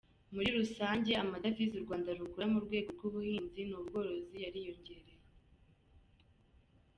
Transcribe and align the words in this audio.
Muri 0.33 0.49
rusange 0.57 1.11
amadevize 1.23 1.73
u 1.77 1.83
Rwanda 1.85 2.09
rukura 2.19 2.45
mu 2.53 2.59
rwego 2.65 2.89
rw’ubuhinzi 2.97 3.61
n’ubworozi 3.65 4.35
yariyongereye. 4.43 5.15